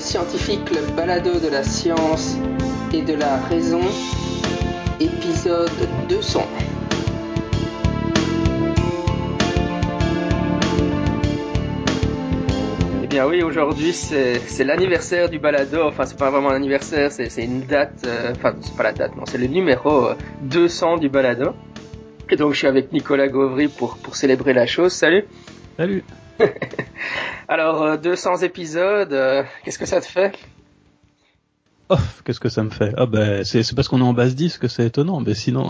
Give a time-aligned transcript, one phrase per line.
[0.00, 2.36] Scientifique, le balado de la science
[2.92, 3.80] et de la raison,
[4.98, 5.70] épisode
[6.08, 6.46] 200.
[13.02, 17.62] Eh bien oui, aujourd'hui c'est l'anniversaire du balado, enfin c'est pas vraiment l'anniversaire, c'est une
[17.62, 20.08] date, euh, enfin c'est pas la date, non, c'est le numéro
[20.42, 21.52] 200 euh, du balado.
[22.30, 24.92] Et donc je suis avec Nicolas Gauvry pour célébrer la chose.
[24.92, 25.24] Salut
[25.76, 26.04] Salut
[27.48, 30.32] Alors 200 euh, épisodes, qu'est-ce que ça te fait?
[31.88, 32.92] Oh, qu'est-ce que ça me fait?
[32.96, 35.68] Ah ben c'est parce qu'on est en base 10 que c'est étonnant, mais sinon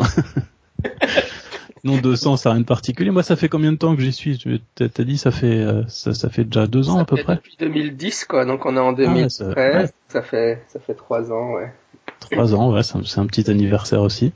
[1.85, 3.11] non 200 ça n'a rien de particulier.
[3.11, 4.39] Moi ça fait combien de temps que j'y suis?
[4.75, 7.37] T'as dit ça fait euh, ça, ça, fait déjà deux ans à peu près.
[7.37, 9.55] Depuis 2010 quoi, donc on est en 2013.
[9.57, 11.73] Ah, ça, fait ça fait trois ans ouais.
[12.21, 14.33] Trois ans ouais, c'est un, petit anniversaire aussi.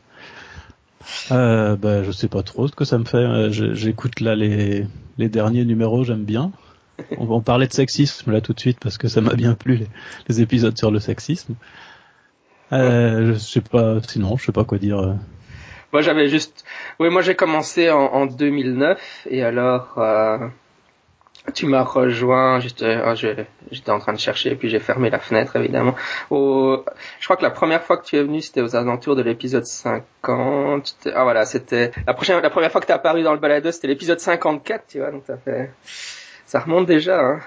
[1.30, 3.16] Euh, bah, je sais pas trop ce que ça me fait.
[3.16, 4.86] Euh, j'écoute là les
[5.18, 6.52] les derniers numéros, j'aime bien.
[7.16, 9.86] On, parler de sexisme là tout de suite parce que ça m'a bien plu les,
[10.28, 11.54] les, épisodes sur le sexisme.
[12.72, 14.98] Euh, je sais pas, sinon je sais pas quoi dire.
[14.98, 15.14] Euh.
[15.92, 16.64] Moi j'avais juste,
[16.98, 20.48] oui moi j'ai commencé en, en, 2009 et alors euh,
[21.52, 23.34] tu m'as rejoint, euh,
[23.70, 25.94] j'étais en train de chercher et puis j'ai fermé la fenêtre évidemment.
[26.30, 29.64] Je crois que la première fois que tu es venu c'était aux alentours de l'épisode
[29.64, 30.96] 50.
[31.14, 34.20] Ah voilà c'était la la première fois que tu apparu dans le balado c'était l'épisode
[34.20, 35.70] 54 tu vois donc ça fait
[36.48, 37.20] ça remonte déjà.
[37.20, 37.40] Hein.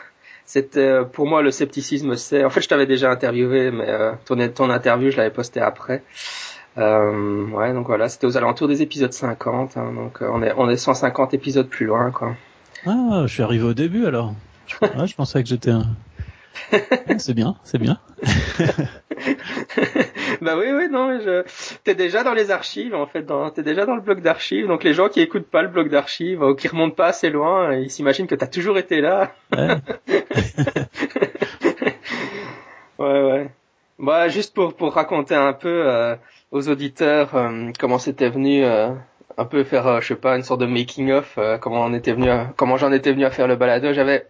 [0.45, 2.45] C'était euh, pour moi le scepticisme, c'est.
[2.45, 6.03] En fait, je t'avais déjà interviewé, mais euh, ton, ton interview, je l'avais posté après.
[6.77, 9.75] Euh, ouais, donc voilà, c'était aux alentours des épisodes 50.
[9.75, 12.35] Hein, donc on est on est 150 épisodes plus loin, quoi.
[12.85, 14.33] Ah, je suis arrivé au début alors.
[14.81, 15.83] je pensais que j'étais un.
[17.17, 17.99] c'est bien, c'est bien.
[20.41, 21.43] bah oui, oui, non, je...
[21.83, 23.49] t'es déjà dans les archives, en fait, dans...
[23.49, 26.41] t'es déjà dans le bloc d'archives, donc les gens qui écoutent pas le bloc d'archives,
[26.41, 29.31] ou qui remontent pas assez loin, ils s'imaginent que t'as toujours été là.
[29.55, 29.75] Ouais.
[32.99, 33.49] ouais, ouais.
[33.99, 36.15] Bah, juste pour, pour raconter un peu euh,
[36.49, 38.89] aux auditeurs euh, comment c'était venu euh,
[39.37, 42.29] un peu faire, je sais pas, une sorte de making of, comment on était venu,
[42.55, 43.93] comment j'en étais venu à faire le balado.
[43.93, 44.27] J'avais,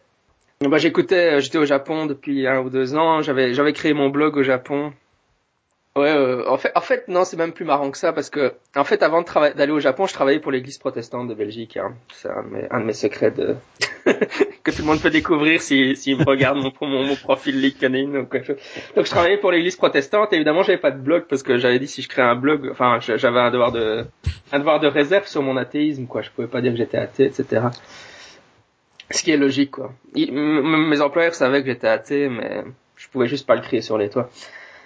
[0.62, 3.22] bah, j'écoutais, j'étais au Japon depuis un ou deux ans.
[3.22, 4.94] J'avais, j'avais créé mon blog au Japon
[5.98, 8.54] Ouais, euh, en fait, en fait, non, c'est même plus marrant que ça parce que,
[8.78, 11.76] en fait, avant d'aller au Japon, je travaillais pour l'Église protestante de Belgique.
[11.76, 11.96] Hein.
[12.14, 13.58] C'est un, de mes secrets de
[14.64, 18.08] que tout le monde peut découvrir s'il si, me regarde mon, mon, mon profil LinkedIn.
[18.08, 20.32] Donc, donc, je travaillais pour l'Église protestante.
[20.32, 22.70] Et évidemment, j'avais pas de blog parce que j'avais dit si je crée un blog,
[22.72, 24.06] enfin, j'avais un devoir de
[24.54, 26.22] un devoir de réserve sur mon athéisme, quoi.
[26.22, 27.64] Je pouvais pas dire que j'étais athée, etc.
[29.10, 29.92] Ce qui est logique, quoi.
[30.16, 32.64] mes employeurs savaient que j'étais athée, mais
[32.96, 34.30] je pouvais juste pas le crier sur les toits.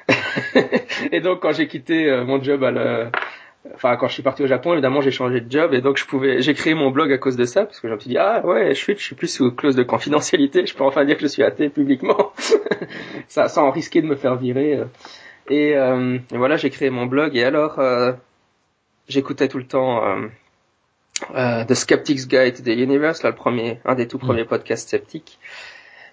[1.12, 3.12] et donc quand j'ai quitté euh, mon job à la...
[3.74, 5.74] enfin quand je suis parti au Japon évidemment j'ai changé de job.
[5.74, 7.94] Et donc je pouvais j'ai créé mon blog à cause de ça parce que je
[7.94, 10.76] me suis dit ah ouais je suis je suis plus sous clause de confidentialité je
[10.76, 12.34] peux enfin dire que je suis athée publiquement.
[13.28, 14.82] Ça sans risquer de me faire virer
[15.50, 17.36] et, euh, et voilà j'ai créé mon blog.
[17.36, 18.14] Et alors euh,
[19.08, 20.04] j'écoutais tout le temps
[21.36, 24.48] euh, The Skeptic's Guide to the Universe là le premier un des tout premiers mm.
[24.48, 25.40] podcasts sceptiques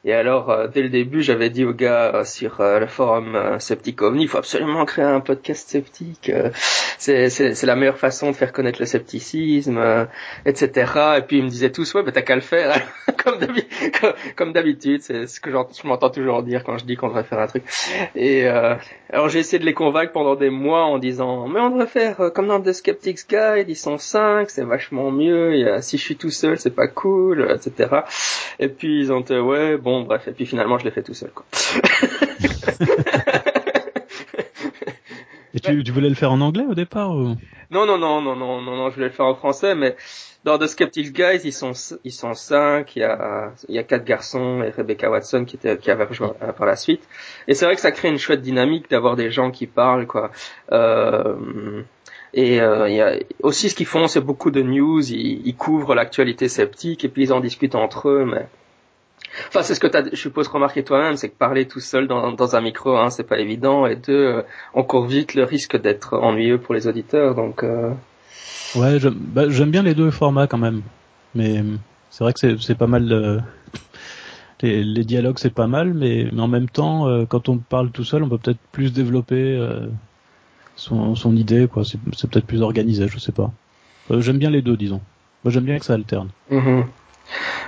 [0.05, 3.39] et alors, euh, dès le début, j'avais dit aux gars euh, sur euh, le forum
[3.61, 6.33] Sceptique OVNI, il faut absolument créer un podcast sceptique.
[6.99, 10.09] c'est, la meilleure façon de faire connaître le scepticisme,
[10.45, 10.93] etc.
[11.19, 12.81] Et puis ils me disaient tous, ouais, bah t'as qu'à le faire.
[14.37, 17.39] comme, d'habitude, c'est ce que je m'entends toujours dire quand je dis qu'on devrait faire
[17.39, 17.63] un truc.
[18.17, 21.87] Et alors j'ai essayé de les convaincre pendant des mois en disant, mais on devrait
[21.87, 25.55] faire comme dans The Skeptics Guide, ils sont cinq, c'est vachement mieux.
[25.55, 28.01] Et, si je suis tout seul, c'est pas cool, etc.
[28.59, 31.15] Et puis ils ont dit, ouais, bon bref, et puis finalement, je l'ai fait tout
[31.15, 31.45] seul, quoi.
[35.55, 37.37] et tu, tu, voulais le faire en anglais au départ ou?
[37.71, 39.97] Non, non, non, non, non, non, non, je voulais le faire en français, mais
[40.45, 41.73] dans The Skeptics Guys, ils sont,
[42.05, 45.57] ils sont cinq, il y a, il y a quatre garçons et Rebecca Watson qui
[45.57, 47.03] était, qui avait rejoint par la suite.
[47.49, 50.33] Et c'est vrai que ça crée une chouette dynamique d'avoir des gens qui parlent, quoi.
[50.73, 51.83] Euh,
[52.35, 55.03] et euh, il y a aussi ce qu'ils font, c'est beaucoup de news.
[55.11, 58.25] Ils, ils couvrent l'actualité sceptique et puis ils en discutent entre eux.
[58.25, 58.49] Mais
[59.49, 62.07] Enfin, c'est ce que tu as, je suppose, remarqué toi-même, c'est que parler tout seul
[62.07, 64.43] dans, dans un micro, hein, c'est pas évident, et deux, euh,
[64.75, 67.63] on court vite le risque d'être ennuyeux pour les auditeurs, donc.
[67.63, 67.93] Euh...
[68.75, 70.83] Ouais, bah, j'aime bien les deux formats quand même,
[71.35, 71.63] mais
[72.11, 73.11] c'est vrai que c'est pas mal.
[73.13, 73.39] Euh,
[74.63, 77.91] les, les, dialogues, c'est pas mal, mais, mais en même temps, euh, quand on parle
[77.91, 79.59] tout seul, on peut peut-être plus développer
[80.77, 81.85] son, son idée, quoi.
[81.85, 83.51] C'est peut-être plus organisé, je sais pas.
[84.11, 85.01] j'aime bien les deux, disons.
[85.45, 86.29] Moi, j'aime bien que ça alterne.
[86.51, 86.85] Mm-hmm.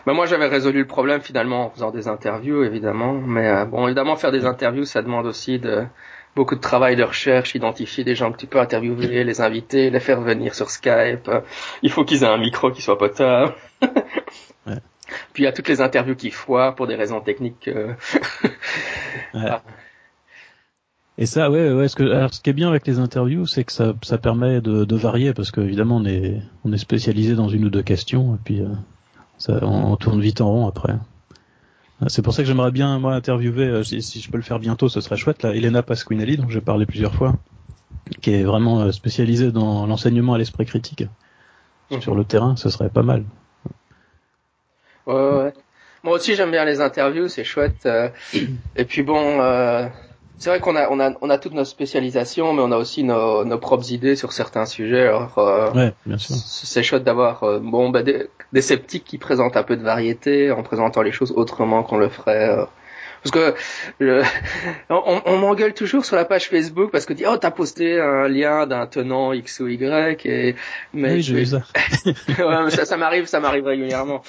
[0.07, 3.87] Ben moi j'avais résolu le problème finalement en faisant des interviews évidemment, mais euh, bon
[3.87, 5.85] évidemment faire des interviews ça demande aussi de
[6.37, 10.01] beaucoup de travail de recherche, identifier des gens que tu peux interviewer, les inviter, les
[10.01, 11.31] faire venir sur Skype.
[11.83, 13.55] il faut qu'ils aient un micro qui soit potable.
[15.33, 17.69] Puis il y a toutes les interviews qui foirent pour des raisons techniques.
[19.35, 19.51] ouais.
[21.17, 21.89] Et ça, ouais, ouais.
[21.89, 24.61] Ce, que, alors, ce qui est bien avec les interviews, c'est que ça, ça permet
[24.61, 28.35] de, de varier parce qu'évidemment on est, on est spécialisé dans une ou deux questions
[28.35, 28.69] et puis euh,
[29.39, 30.95] ça, on, on, tourne vite en rond après.
[32.09, 34.59] C'est pour ça que j'aimerais bien moi interviewer, euh, si, si, je peux le faire
[34.59, 35.43] bientôt, ce serait chouette.
[35.43, 37.35] Là, Elena Pasquinelli, dont j'ai parlé plusieurs fois,
[38.21, 41.05] qui est vraiment euh, spécialisée dans l'enseignement à l'esprit critique
[41.91, 42.01] mmh.
[42.01, 43.25] sur le terrain, ce serait pas mal.
[45.07, 45.53] Ouais, ouais.
[46.03, 47.89] Moi aussi j'aime bien les interviews, c'est chouette.
[48.77, 49.89] et puis bon, euh,
[50.45, 53.03] c'est vrai qu'on a, on a, on a toutes nos spécialisations, mais on a aussi
[53.03, 55.07] nos, nos propres idées sur certains sujets.
[55.07, 56.37] Alors, euh, ouais, bien sûr.
[56.37, 60.51] C'est chouette d'avoir euh, bon, bah, des, des, sceptiques qui présentent un peu de variété
[60.51, 62.51] en présentant les choses autrement qu'on le ferait.
[62.51, 62.67] Euh,
[63.23, 63.59] parce que
[64.01, 64.23] le,
[64.91, 68.29] on, on m'engueule toujours sur la page Facebook parce que dit oh t'as posté un
[68.29, 70.57] lien d'un tenant X ou Y et
[70.93, 71.63] mais oui, je vais ça.
[72.05, 74.23] ouais, ça, ça m'arrive, ça m'arrive régulièrement.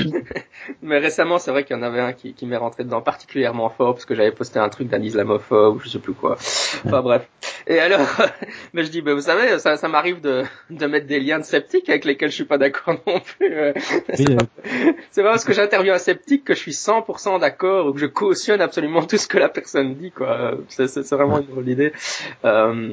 [0.84, 3.70] mais récemment, c'est vrai qu'il y en avait un qui, qui m'est rentré dedans particulièrement
[3.70, 6.36] fort parce que j'avais posté un truc d'un islamophobe ou je sais plus quoi.
[6.84, 7.26] Enfin bref.
[7.66, 8.06] Et alors,
[8.74, 11.44] mais je dis, bah, vous savez, ça, ça m'arrive de, de mettre des liens de
[11.44, 13.72] sceptiques avec lesquels je suis pas d'accord non plus.
[14.12, 18.00] c'est pas, pas parce que j'interviewe un sceptique que je suis 100% d'accord ou que
[18.00, 20.52] je cautionne absolument tout ce que la personne dit, quoi.
[20.68, 21.92] C'est vraiment une drôle d'idée.
[22.44, 22.92] Euh,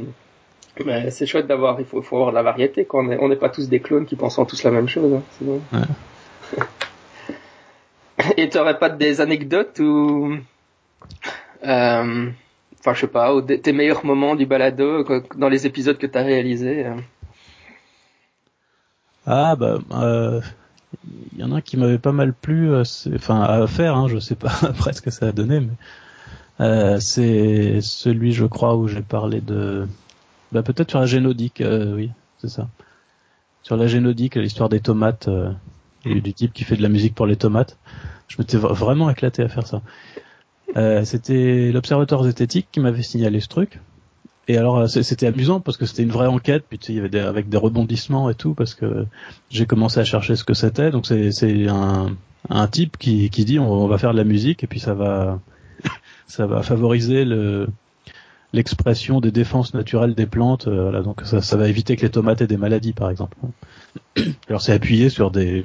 [0.86, 3.04] mais c'est chouette d'avoir, il faut, faut avoir de la variété, quoi.
[3.04, 5.60] On n'est pas tous des clones qui pensent tous la même chose, hein.
[5.74, 6.62] Ouais.
[8.38, 10.38] Et t'aurais pas des anecdotes ou,
[11.64, 12.30] euh,
[12.80, 16.24] enfin je sais pas, ou tes meilleurs moments du balado dans les épisodes que t'as
[16.24, 16.96] réalisés euh?
[19.26, 20.42] Ah bah, euh,
[21.34, 22.84] il y en a un qui m'avait pas mal plu, euh,
[23.16, 25.74] enfin à faire, hein, je sais pas après ce que ça a donné, mais
[26.60, 29.88] euh, c'est celui, je crois, où j'ai parlé de,
[30.52, 32.68] bah peut-être sur la génodique, euh, oui, c'est ça,
[33.62, 35.30] sur la génodique, l'histoire des tomates
[36.06, 37.78] et du type qui fait de la musique pour les tomates.
[38.28, 39.82] Je m'étais vraiment éclaté à faire ça.
[40.78, 43.80] Euh, c'était l'Observatoire zététique qui m'avait signalé ce truc.
[44.48, 46.96] Et alors euh, c'était amusant parce que c'était une vraie enquête, puis tu sais, il
[46.96, 49.06] y avait des, avec des rebondissements et tout, parce que
[49.50, 50.92] j'ai commencé à chercher ce que c'était.
[50.92, 54.94] Donc c'est un, type qui, dit on, va faire de la musique et puis ça
[54.94, 55.40] va
[56.28, 57.68] ça va favoriser le
[58.54, 60.68] l'expression des défenses naturelles des plantes.
[60.68, 63.38] Euh, donc ça, ça va éviter que les tomates aient des maladies, par exemple.
[64.50, 65.64] Alors c'est appuyé sur des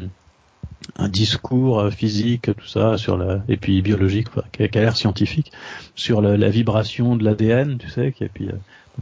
[0.96, 4.96] un discours euh, physique, tout ça, sur la et puis biologique, enfin, qui, a, l'air
[4.96, 5.52] scientifique,
[5.94, 8.52] sur la, vibration de l'ADN, tu sais, et puis euh,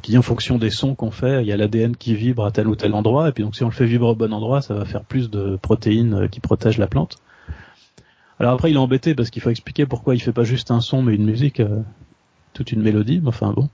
[0.02, 2.66] qui en fonction des sons qu'on fait, il y a l'ADN qui vibre à tel
[2.66, 4.74] ou tel endroit, et puis donc si on le fait vibrer au bon endroit, ça
[4.74, 7.18] va faire plus de protéines euh, qui protègent la plante.
[8.40, 10.80] Alors après, il est embêté parce qu'il faut expliquer pourquoi il fait pas juste un
[10.80, 11.62] son mais une musique,
[12.52, 13.20] toute une mélodie.
[13.22, 13.68] Mais enfin bon.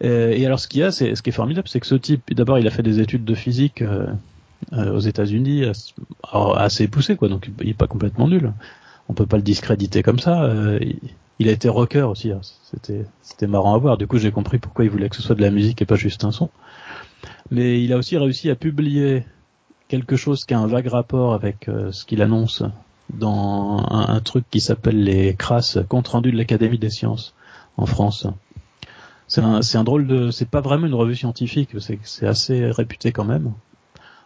[0.00, 2.34] Et, alors ce qu'il y a, c'est ce qui est formidable, c'est que ce type,
[2.34, 4.06] d'abord, il a fait des études de physique euh,
[4.72, 5.64] aux États-Unis
[6.32, 7.28] assez poussé quoi.
[7.28, 8.52] Donc il est pas complètement nul.
[9.08, 10.44] On peut pas le discréditer comme ça.
[10.44, 10.78] Euh,
[11.38, 12.40] il, a été rocker aussi hein.
[12.70, 13.98] c'était c'était marrant à voir.
[13.98, 15.96] Du coup j'ai compris pourquoi il voulait que ce soit de la musique et pas
[15.96, 16.50] juste un son.
[17.50, 19.24] Mais il a aussi réussi à publier
[19.88, 22.62] quelque chose qui a un vague rapport avec euh, ce qu'il annonce
[23.12, 27.34] dans un, truc qui s'appelle les crasses compte rendu de l'Académie des sciences
[27.76, 28.28] en France.
[29.26, 31.70] C'est un, un drôle de c'est pas vraiment une revue scientifique
[32.04, 33.52] c'est assez réputé quand même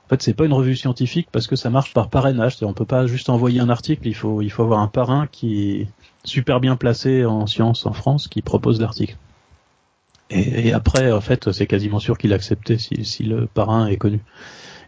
[0.05, 2.57] en fait, c'est pas une revue scientifique parce que ça marche par parrainage.
[2.63, 4.07] On peut pas juste envoyer un article.
[4.07, 5.89] Il faut, il faut avoir un parrain qui est
[6.25, 9.17] super bien placé en sciences en France qui propose l'article.
[10.31, 14.21] Et, après, en fait, c'est quasiment sûr qu'il acceptait si, si le parrain est connu.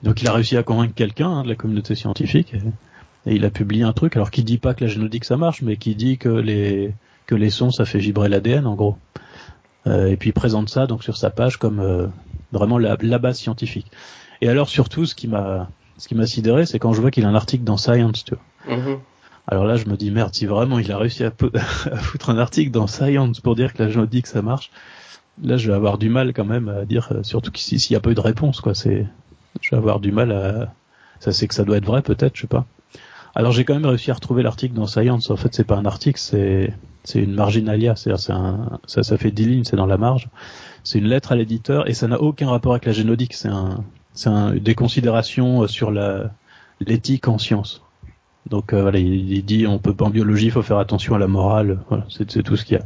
[0.02, 3.50] Donc, il a réussi à convaincre quelqu'un hein, de la communauté scientifique et, il a
[3.50, 4.16] publié un truc.
[4.16, 6.94] Alors, qui dit pas que la génodique ça marche, mais qui dit que les
[7.26, 8.96] que les sons ça fait vibrer l'ADN en gros.
[9.88, 12.06] Euh, et puis il présente ça donc sur sa page comme euh,
[12.52, 13.90] vraiment la base scientifique.
[14.40, 17.24] Et alors surtout, ce qui m'a, ce qui m'a sidéré, c'est quand je vois qu'il
[17.24, 18.76] a un article dans Science, tu vois.
[18.76, 18.98] Mm-hmm.
[19.48, 22.38] Alors là, je me dis merde, si vraiment il a réussi à, à, foutre un
[22.38, 24.70] article dans Science pour dire que la dit que ça marche,
[25.42, 28.00] là, je vais avoir du mal quand même à dire, euh, surtout s'il n'y a
[28.00, 28.74] pas eu de réponse, quoi.
[28.74, 29.06] C'est,
[29.60, 30.72] je vais avoir du mal à,
[31.20, 32.66] ça c'est que ça doit être vrai, peut-être, je sais pas.
[33.34, 35.30] Alors j'ai quand même réussi à retrouver l'article dans Science.
[35.30, 36.72] En fait, c'est pas un article, c'est
[37.04, 40.28] c'est une marginalia, c'est-à-dire c'est un, ça ça fait 10 lignes, c'est dans la marge.
[40.82, 43.34] C'est une lettre à l'éditeur et ça n'a aucun rapport avec la génodique.
[43.34, 43.84] C'est un
[44.16, 46.30] c'est des considérations euh, sur la
[46.80, 47.82] l'éthique en sciences.
[48.48, 51.18] Donc euh, voilà, il, dit on peut pas en biologie, il faut faire attention à
[51.18, 51.80] la morale.
[51.88, 52.84] Voilà, c'est tout ce qu'il y a.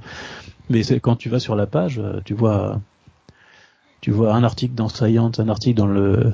[0.68, 2.80] Mais c'est quand tu vas sur la page, euh, tu vois
[4.00, 6.32] tu vois un article dans Science, un article dans le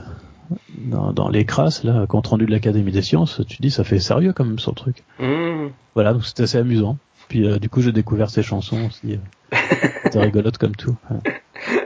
[0.79, 3.99] dans, dans les crasses là, compte rendu de l'Académie des sciences, tu dis ça fait
[3.99, 5.03] sérieux quand même son truc.
[5.19, 5.69] Mmh.
[5.95, 6.99] Voilà, donc c'était assez amusant.
[7.29, 9.19] Puis du coup j'ai découvert ses chansons aussi.
[10.05, 10.95] C'était rigolote comme tout.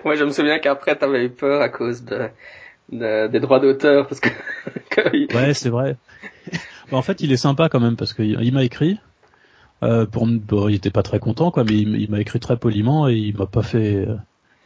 [0.04, 2.28] Ouais, je me souviens qu'après t'avais eu peur à cause de
[2.90, 4.28] des droits d'auteur parce que,
[5.34, 5.96] ouais c'est vrai
[6.92, 8.98] En fait, il est sympa quand même parce qu'il m'a écrit.
[9.82, 10.28] Euh, pour,
[10.68, 13.46] il était pas très content quoi, mais il, m'a écrit très poliment et il m'a
[13.46, 14.06] pas fait,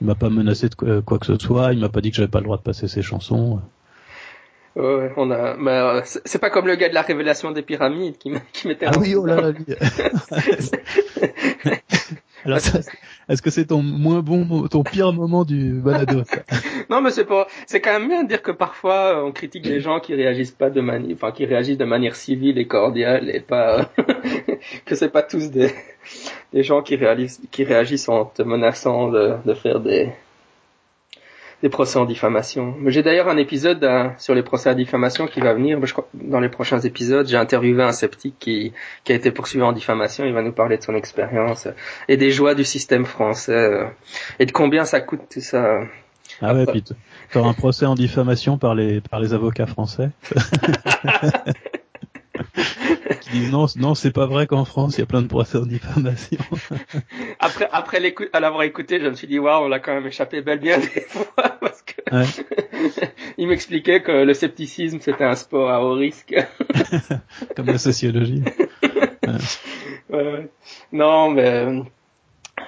[0.00, 1.73] il m'a pas menacé de quoi, que ce soit.
[1.73, 3.61] Il m'a pas dit que j'avais pas le droit de passer ses chansons.
[4.76, 5.57] Ouais, on a.
[5.57, 8.33] Mais c'est pas comme le gars de la révélation des pyramides qui
[8.66, 8.87] m'était.
[8.87, 9.52] Ah oui, oh là là.
[12.45, 12.59] Alors,
[13.28, 16.23] est-ce que c'est ton moins bon, ton pire moment du balado
[16.90, 17.26] Non, mais c'est
[17.66, 20.71] c'est quand même bien de dire que parfois on critique les gens qui réagissent pas
[20.71, 23.90] de manière, enfin qui réagissent de manière civile et cordiale et pas
[24.85, 25.71] que c'est pas tous des
[26.52, 30.11] des gens qui réalisent, qui réagissent en te menaçant de, de faire des
[31.64, 32.75] des procès en diffamation.
[32.88, 35.78] J'ai d'ailleurs un épisode euh, sur les procès en diffamation qui va venir.
[35.83, 39.64] Je crois, dans les prochains épisodes, j'ai interviewé un sceptique qui, qui a été poursuivi
[39.64, 40.26] en diffamation.
[40.26, 41.66] Il va nous parler de son expérience
[42.06, 43.87] et des joies du système français euh,
[44.38, 45.78] et de combien ça coûte tout ça.
[46.42, 46.85] Ah ouais, puis
[47.33, 50.11] t'auras un procès en diffamation par les par les avocats français.
[53.50, 56.38] non, non, c'est pas vrai qu'en France il y a plein de procès en diffamation.
[57.41, 60.61] après, après l'avoir écouté, je me suis dit waouh, on l'a quand même échappé belle
[60.61, 61.95] bien des fois parce que
[63.38, 66.35] il m'expliquait que le scepticisme c'était un sport à haut risque.
[67.57, 68.43] Comme la sociologie.
[70.11, 70.50] ouais.
[70.93, 71.67] Non, mais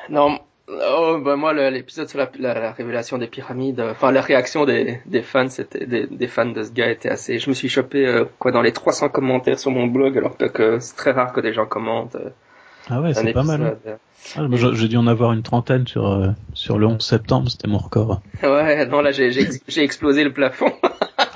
[0.09, 4.65] non, Oh, bah moi, l'épisode sur la, la, révélation des pyramides, euh, enfin la réaction
[4.65, 7.39] des, des fans, c'était des, des, fans de ce gars était assez.
[7.39, 10.81] Je me suis chopé euh, quoi dans les 300 commentaires sur mon blog, alors que,
[10.81, 12.17] c'est très rare que des gens commentent.
[12.17, 12.31] Euh,
[12.91, 13.79] ah ouais, c'est pas mal.
[13.87, 13.97] Hein.
[14.37, 18.21] Ah, j'ai dû en avoir une trentaine sur sur le 11 septembre, c'était mon record.
[18.43, 20.73] Ouais, non là j'ai explosé le plafond.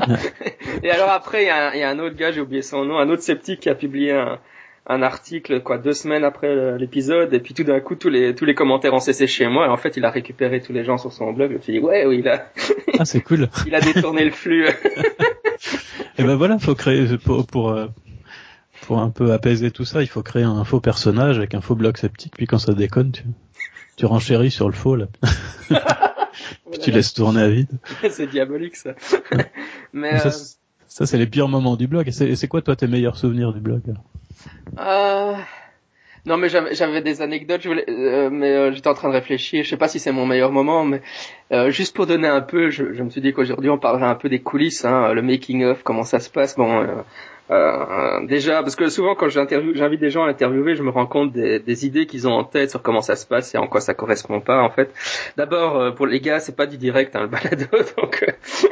[0.83, 3.09] Et alors après il y y a un autre gars, j'ai oublié son nom, un
[3.11, 4.39] autre sceptique qui a publié un
[4.87, 8.45] un article quoi deux semaines après l'épisode et puis tout d'un coup tous les tous
[8.45, 10.99] les commentaires ont cessé chez moi et en fait il a récupéré tous les gens
[10.99, 12.51] sur son blog je me suis dit ouais oui il a
[12.99, 13.49] ah c'est cool.
[13.67, 14.67] Il a détourné le flux.
[16.19, 17.87] Et ben voilà faut créer pour pour euh,
[18.83, 21.75] pour un peu apaiser tout ça il faut créer un faux personnage avec un faux
[21.75, 23.25] blog sceptique puis quand ça déconne tu
[23.97, 25.07] tu renchéris sur le faux là.
[26.71, 27.69] Puis tu laisses tourner à vide.
[28.11, 28.95] C'est diabolique ça.
[29.93, 30.33] Mais ça, euh,
[30.91, 33.61] ça c'est les pires moments du blog et c'est quoi toi tes meilleurs souvenirs du
[33.61, 33.81] blog?
[34.79, 35.35] Euh...
[36.27, 39.65] Non, mais j'avais des anecdotes, je voulais, euh, mais euh, j'étais en train de réfléchir.
[39.65, 41.01] Je sais pas si c'est mon meilleur moment, mais
[41.51, 44.15] euh, juste pour donner un peu, je, je me suis dit qu'aujourd'hui on parlerait un
[44.15, 46.57] peu des coulisses, hein, le making of, comment ça se passe.
[46.57, 46.87] Bon,
[47.51, 51.33] euh, déjà, parce que souvent quand j'invite des gens à interviewer, je me rends compte
[51.33, 53.81] des, des idées qu'ils ont en tête sur comment ça se passe et en quoi
[53.81, 54.63] ça correspond pas.
[54.63, 54.95] En fait,
[55.37, 57.67] d'abord euh, pour les gars, c'est pas du direct hein, le balado,
[57.97, 58.69] donc euh,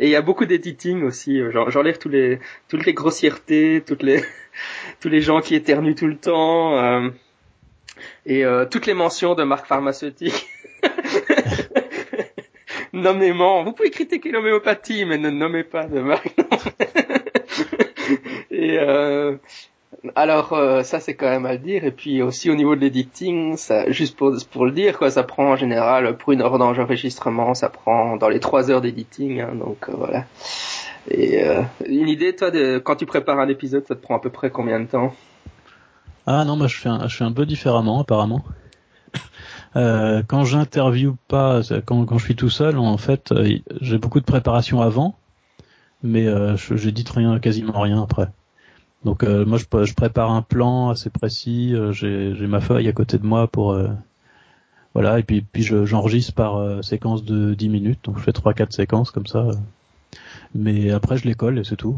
[0.00, 1.40] et il y a beaucoup d'editing aussi.
[1.68, 4.24] J'enlève tous les toutes les grossièretés, toutes les
[5.00, 7.10] tous les gens qui éternuent tout le temps
[8.26, 10.46] et toutes les mentions de marques pharmaceutiques.
[12.92, 16.34] Nommément, vous pouvez critiquer l'homéopathie, mais ne nommez pas de marque.
[18.76, 19.36] Euh,
[20.14, 21.84] alors euh, ça c'est quand même à le dire.
[21.84, 23.56] Et puis aussi au niveau de l'editing,
[23.88, 28.16] juste pour le dire quoi, ça prend en général pour une heure d'enregistrement, ça prend
[28.16, 29.40] dans les trois heures d'editing.
[29.40, 30.24] Hein, donc euh, voilà.
[31.10, 34.50] Une idée toi de quand tu prépares un épisode, ça te prend à peu près
[34.50, 35.14] combien de temps?
[36.26, 38.44] Ah non, moi je fais un, je peu différemment apparemment.
[39.74, 43.32] Quand j'interviewe pas, quand, je suis tout seul, en fait,
[43.80, 45.14] j'ai beaucoup de préparation avant,
[46.02, 48.28] mais euh, j'édite rien, quasiment rien après.
[49.04, 52.92] Donc euh, moi je, je, prépare un plan assez précis, euh, j'ai ma feuille à
[52.92, 53.88] côté de moi pour euh,
[54.94, 58.72] voilà et puis puis j'enregistre par séquence de 10 minutes, donc je fais trois quatre
[58.72, 59.46] séquences comme ça.
[60.54, 61.96] mais après je les colle et c'est tout.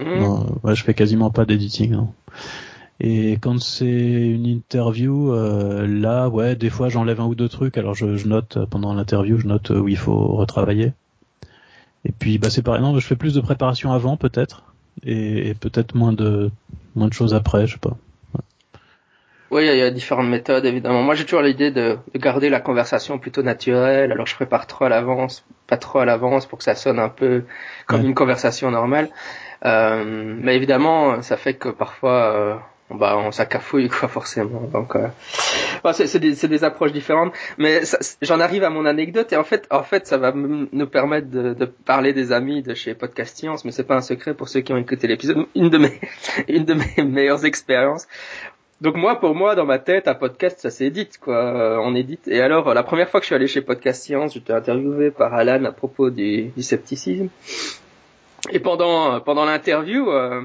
[0.00, 0.46] Mmh.
[0.62, 1.94] ouais, je fais quasiment pas d'editing.
[1.94, 2.08] Hein.
[3.00, 7.78] Et quand c'est une interview, là, ouais, des fois j'enlève un ou deux trucs.
[7.78, 10.92] Alors je, je note pendant l'interview, je note où il faut retravailler.
[12.04, 14.64] Et puis bah c'est pareil, non, je fais plus de préparation avant peut-être
[15.04, 16.50] et, peut-être moins de
[16.94, 17.96] moins de choses après, je sais pas.
[19.50, 21.02] Oui, il y, a différentes méthodes évidemment.
[21.02, 24.12] Moi, j'ai toujours l'idée de, de, garder la conversation plutôt naturelle.
[24.12, 27.08] Alors, je prépare trop à l'avance, pas trop à l'avance pour que ça sonne un
[27.08, 27.44] peu
[27.86, 29.08] comme une conversation normale.
[29.64, 32.54] Euh, mais évidemment, ça fait que parfois euh,
[32.90, 35.08] bah on s'accafouille quoi forcément donc euh...
[35.92, 37.82] c'est des, approches différentes mais
[38.22, 41.64] j'en arrive à mon anecdote et en fait en fait ça va nous permettre de,
[41.84, 44.72] parler des amis de chez Podcast Science mais c'est pas un secret pour ceux qui
[44.72, 46.00] ont écouté l'épisode une de mes
[46.48, 48.06] une de mes meilleures expériences.
[48.80, 52.28] Donc moi pour moi dans ma tête un podcast ça s'édite quoi euh, on édite.
[52.28, 55.34] Et alors la première fois que je suis allé chez Podcast Science j'étais interviewé par
[55.34, 57.28] Alan à propos du, scepticisme.
[58.50, 60.42] Et pendant pendant l'interview euh,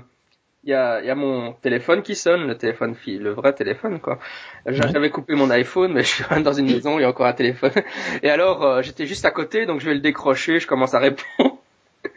[0.64, 4.00] il y a, y a mon téléphone qui sonne, le téléphone fille, le vrai téléphone
[4.00, 4.20] quoi.
[4.66, 7.34] J'avais coupé mon iPhone, mais je suis dans une maison, il y a encore un
[7.34, 7.72] téléphone.
[8.22, 11.00] Et alors euh, j'étais juste à côté, donc je vais le décrocher, je commence à
[11.00, 11.58] répondre.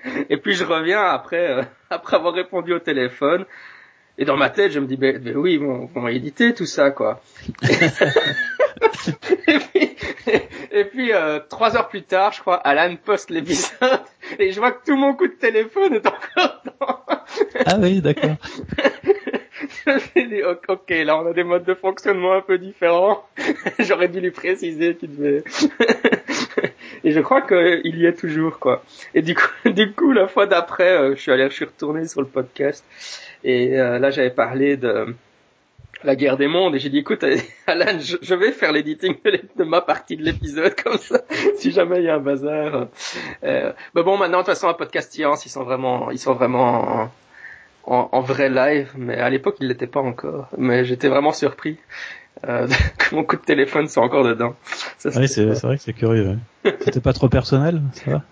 [0.31, 3.45] et puis je reviens après, après avoir répondu au téléphone.
[4.19, 6.91] Et dans ma tête, je me dis, ben, ben oui, ils vont, éditer tout ça,
[6.91, 7.21] quoi.
[9.47, 9.97] et puis,
[10.71, 14.01] et puis euh, trois heures plus tard, je crois, Alan poste l'épisode
[14.39, 17.06] et je vois que tout mon coup de téléphone est encore dans.
[17.65, 18.37] Ah oui, d'accord.
[20.69, 23.25] ok, là on a des modes de fonctionnement un peu différents.
[23.79, 25.45] J'aurais dû lui préciser qu'il devait.
[27.05, 28.83] et je crois qu'il y est toujours, quoi.
[29.15, 32.07] Et du coup, du coup, la fois d'après, euh, je suis allé, je suis retourné
[32.07, 32.85] sur le podcast
[33.45, 35.15] et euh, là j'avais parlé de
[36.03, 37.25] la guerre des mondes et j'ai dit écoute
[37.67, 41.21] Alan je, vais faire l'éditing de, ma partie de l'épisode comme ça
[41.57, 42.89] si jamais il y a un bazar
[43.45, 46.35] euh, mais bon maintenant de toute façon un podcast science ils sont vraiment ils sont
[46.35, 47.11] vraiment
[47.87, 51.79] en, en, vrai live mais à l'époque ils l'étaient pas encore mais j'étais vraiment surpris
[52.47, 54.55] euh, que mon coup de téléphone soit encore dedans
[54.99, 58.23] ça, oui c'est vrai que c'est curieux c'était pas trop personnel ça va?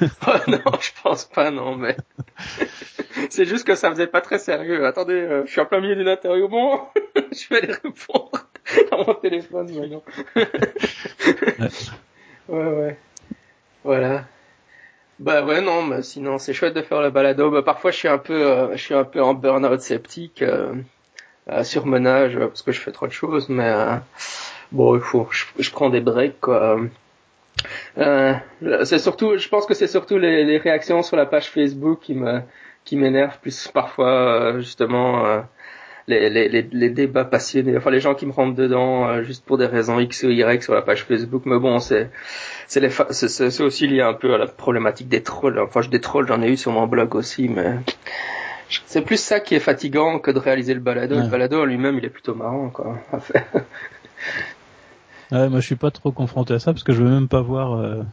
[0.26, 1.96] Oh, non je pense pas non mais
[3.30, 4.86] c'est juste que ça faisait pas très sérieux.
[4.86, 6.48] Attendez, euh, je suis en plein milieu d'une interview.
[6.48, 6.80] Bon,
[7.16, 8.48] je vais aller répondre
[8.90, 10.02] à mon téléphone maintenant.
[12.48, 12.48] ouais.
[12.48, 12.98] ouais,
[13.84, 14.24] Voilà.
[15.18, 17.50] Bah ouais non, mais sinon c'est chouette de faire le balado.
[17.50, 20.74] Bah parfois je suis un peu, euh, je suis un peu en burn-out sceptique, euh,
[21.62, 23.72] surmenage parce que je fais trop de choses, mais
[24.72, 26.78] bon il faut, je, prends des breaks quoi.
[27.96, 32.42] c'est surtout, je pense que c'est surtout les, réactions sur la page Facebook qui me
[32.86, 35.42] qui m'énerve plus parfois euh, justement
[36.08, 39.44] euh, les, les, les, débats passionnés, enfin les gens qui me rentrent dedans euh, juste
[39.44, 41.42] pour des raisons X ou Y sur la page Facebook.
[41.46, 42.10] Mais bon, c'est
[42.66, 45.58] c'est c'est aussi lié un peu à la problématique des trolls.
[45.58, 47.76] Enfin, des trolls, j'en ai eu sur mon blog aussi, mais
[48.86, 51.16] c'est plus ça qui est fatigant que de réaliser le balado.
[51.16, 52.98] Le balado lui-même, il est plutôt marrant, quoi.
[55.32, 57.42] ouais, moi, je suis pas trop confronté à ça parce que je veux même pas
[57.42, 58.04] voir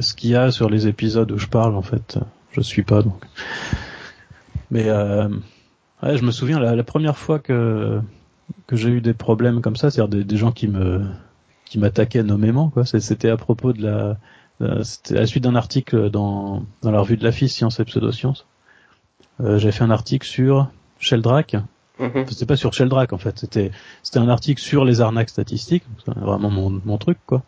[0.00, 2.18] ce qu'il y a sur les épisodes où je parle, en fait.
[2.52, 3.24] Je suis pas donc.
[4.70, 5.28] Mais euh,
[6.02, 8.00] ouais, je me souviens la, la première fois que
[8.66, 11.04] que j'ai eu des problèmes comme ça, c'est-à-dire des, des, gens qui me
[11.64, 12.84] qui m'attaquaient nommément quoi.
[12.84, 14.16] C'était à propos de la
[14.84, 17.84] c'était à la suite d'un article dans dans la revue de la FIS Science et
[17.84, 18.46] Pseudosciences.
[19.40, 21.56] Euh, J'avais fait un article sur Sheldrake.
[21.98, 23.70] Mm C'était pas sur Sheldrake en fait, c'était
[24.02, 27.42] c'était un article sur les arnaques statistiques, vraiment mon, mon truc quoi.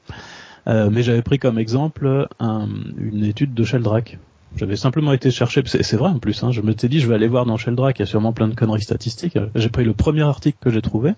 [0.67, 4.19] Euh, mais j'avais pris comme exemple un, une étude de Sheldrake
[4.57, 7.29] j'avais simplement été chercher, c'est vrai en plus, hein, je m'étais dit je vais aller
[7.29, 9.39] voir dans Sheldrak, il y a sûrement plein de conneries statistiques.
[9.55, 11.13] J'ai pris le premier article que j'ai trouvé,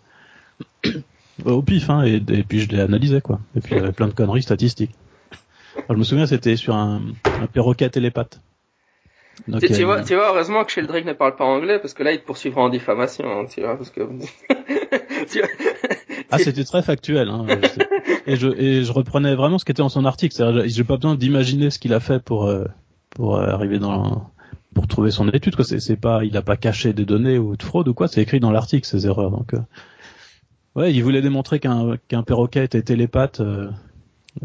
[1.45, 3.41] au pif, hein, et, puis je l'ai analysé quoi.
[3.57, 4.95] Et puis il y avait plein de conneries statistiques.
[5.77, 8.41] Alors, je me souviens c'était sur un, un perroquet télépathe.
[9.49, 12.13] Donc, tu, vois, tu vois, heureusement que Sheldrake ne parle pas anglais parce que là
[12.13, 14.01] il te poursuivra en diffamation, hein, tu vois, parce que.
[16.31, 17.29] ah, c'était très factuel.
[17.29, 17.47] Hein,
[18.27, 20.65] et je et je reprenais vraiment ce qui était dans son article.
[20.67, 22.65] J'ai pas besoin d'imaginer ce qu'il a fait pour euh,
[23.17, 24.31] pour arriver dans
[24.75, 25.65] pour trouver son étude quoi.
[25.65, 28.41] C'est pas il a pas caché des données ou de fraude ou quoi c'est écrit
[28.41, 29.61] dans l'article ces erreurs donc euh,
[30.75, 33.71] ouais il voulait démontrer qu'un qu'un perroquet était télépathe euh,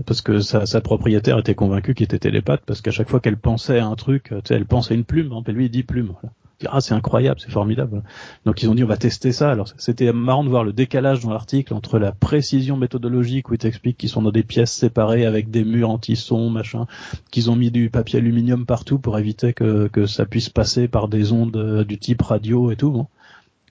[0.06, 3.36] parce que sa, sa propriétaire était convaincue qu'il était télépathe parce qu'à chaque fois qu'elle
[3.36, 6.34] pensait à un truc elle pensait une plume et lui il dit plume voilà
[6.70, 8.04] ah c'est incroyable, c'est formidable.
[8.46, 9.52] Donc ils ont dit on va tester ça.
[9.52, 13.58] Alors c'était marrant de voir le décalage dans l'article entre la précision méthodologique où ils
[13.58, 16.86] t'expliquent qu'ils sont dans des pièces séparées avec des murs anti-son, machin,
[17.32, 21.32] qu'ils ont mis du papier aluminium partout pour éviter que, ça puisse passer par des
[21.32, 22.92] ondes euh, du type radio et tout.
[22.92, 23.08] Bon.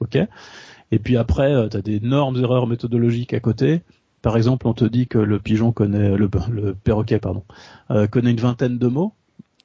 [0.00, 0.16] Ok.
[0.92, 3.82] Et puis après, euh, tu as d'énormes erreurs méthodologiques à côté.
[4.22, 7.42] Par exemple, on te dit que le pigeon connaît, le, le perroquet, pardon,
[7.90, 9.14] euh, connaît une vingtaine de mots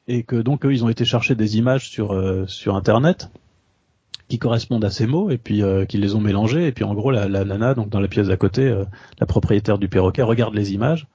[0.08, 3.30] et que donc eux ils ont été chercher des images sur euh, sur internet
[4.28, 6.68] qui correspondent à ces mots et puis euh, qui les ont mélangés.
[6.68, 8.86] Et puis en gros la, la nana donc dans la pièce d'à côté euh,
[9.20, 11.08] la propriétaire du perroquet regarde les images.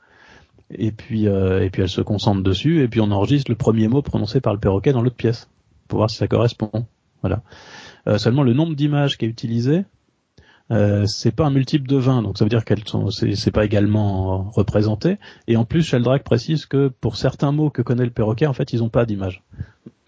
[0.72, 2.80] Et puis et puis elle se concentre dessus.
[2.82, 5.48] Et puis on enregistre le premier mot prononcé par le perroquet dans l'autre pièce
[5.88, 6.70] pour voir si ça correspond.
[7.22, 7.42] Voilà.
[8.18, 9.82] Seulement le nombre d'images qui est utilisé
[10.70, 13.64] euh, c'est pas un multiple de 20, donc ça veut dire qu'elles sont, c'est pas
[13.64, 15.18] également représenté.
[15.48, 18.72] Et en plus, Sheldrake précise que pour certains mots que connaît le perroquet, en fait,
[18.72, 19.42] ils n'ont pas d'image.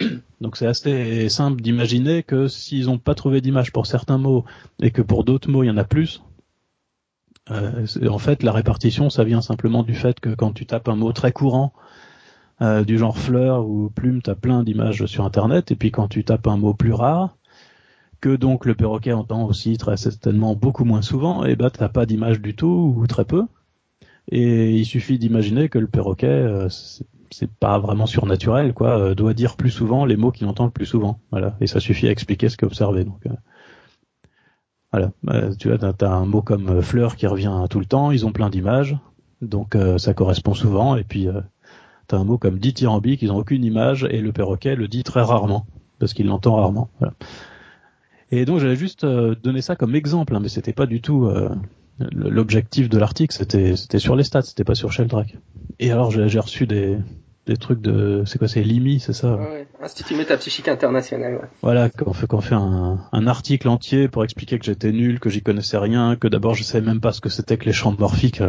[0.41, 4.45] Donc c'est assez simple d'imaginer que s'ils n'ont pas trouvé d'image pour certains mots
[4.81, 6.23] et que pour d'autres mots il y en a plus,
[7.51, 10.97] euh, en fait la répartition ça vient simplement du fait que quand tu tapes un
[10.97, 11.73] mot très courant
[12.61, 16.09] euh, du genre fleur ou plume, tu as plein d'images sur internet et puis quand
[16.09, 17.37] tu tapes un mot plus rare,
[18.23, 22.07] que donc le perroquet entend aussi très certainement beaucoup moins souvent, et bah t'as pas
[22.07, 23.45] d'image du tout ou très peu.
[24.31, 26.69] Et il suffit d'imaginer que le perroquet, euh,
[27.31, 30.71] c'est pas vraiment surnaturel, quoi, euh, doit dire plus souvent les mots qu'il entend le
[30.71, 31.19] plus souvent.
[31.33, 33.05] Voilà, et ça suffit à expliquer ce a observé.
[33.05, 33.31] Donc euh,
[34.93, 35.11] voilà,
[35.59, 38.13] tu vois, t'as as un mot comme fleur qui revient tout le temps.
[38.13, 38.97] Ils ont plein d'images,
[39.41, 40.97] donc ça correspond souvent.
[40.97, 41.29] Et puis
[42.09, 45.23] t'as un mot comme dithyrambique, ils ont aucune image et le perroquet le dit très
[45.23, 45.67] rarement
[45.99, 46.91] parce qu'il l'entend rarement.
[48.33, 51.27] Et donc j'avais juste euh, donné ça comme exemple, hein, mais c'était pas du tout
[51.27, 51.51] euh,
[52.11, 55.37] l'objectif de l'article, c'était c'était sur les stats, c'était pas sur Sheldrake.
[55.79, 56.97] Et alors j'ai reçu des
[57.47, 61.49] des trucs de c'est quoi c'est l'IMI c'est ça ouais, Institut métapsychique international ouais.
[61.61, 65.29] voilà qu'on fait qu'on fait un, un, article entier pour expliquer que j'étais nul que
[65.29, 67.97] j'y connaissais rien que d'abord je savais même pas ce que c'était que les champs
[67.99, 68.45] morphiques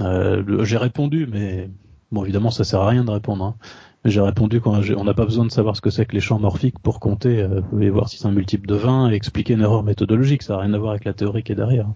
[0.00, 1.68] euh, j'ai répondu mais
[2.12, 3.56] bon évidemment ça sert à rien de répondre hein.
[4.04, 6.38] J'ai répondu qu'on on n'a pas besoin de savoir ce que c'est que les champs
[6.38, 9.62] morphiques pour compter euh, et voir si c'est un multiple de 20 et expliquer une
[9.62, 11.86] erreur méthodologique ça n'a rien à voir avec la théorie qui est derrière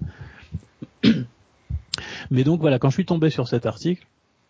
[2.31, 4.07] mais donc voilà quand je suis tombé sur cet article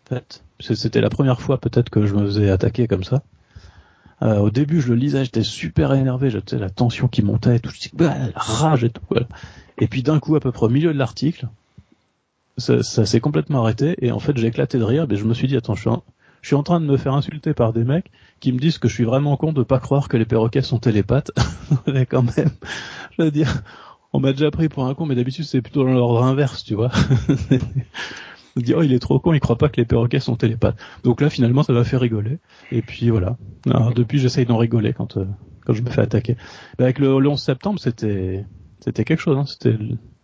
[0.07, 0.43] fait.
[0.59, 3.23] C'était la première fois peut-être que je me faisais attaquer comme ça.
[4.21, 7.71] Euh, au début, je le lisais, j'étais super énervé, j'avais la tension qui montait, tout,
[7.93, 9.01] bah, la rage et tout.
[9.09, 9.27] Voilà.
[9.77, 11.47] Et puis d'un coup, à peu près au milieu de l'article,
[12.57, 15.05] ça, ça s'est complètement arrêté et en fait, j'ai éclaté de rire.
[15.09, 16.03] Mais je me suis dit, attends, je suis, en,
[16.45, 18.87] je suis en train de me faire insulter par des mecs qui me disent que
[18.87, 21.31] je suis vraiment con de pas croire que les perroquets sont télépathes.
[21.91, 22.51] mais quand même,
[23.17, 23.63] je veux dire,
[24.13, 26.75] on m'a déjà pris pour un con, mais d'habitude c'est plutôt dans l'ordre inverse, tu
[26.75, 26.91] vois.
[28.57, 30.77] dit oh il est trop con, il croit pas que les perroquets sont télépathes.
[31.03, 32.37] Donc là finalement ça m'a fait rigoler.
[32.71, 33.37] Et puis voilà.
[33.67, 35.25] Alors, depuis j'essaye d'en rigoler quand euh,
[35.65, 36.37] quand je me fais attaquer.
[36.77, 38.45] Avec le, 11 septembre c'était
[38.81, 39.35] c'était quelque chose.
[39.35, 39.45] Hein.
[39.47, 39.79] C'était